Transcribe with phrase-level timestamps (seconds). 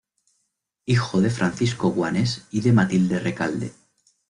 [0.87, 3.71] Hijo de Francisco Guanes y de Matilde Recalde.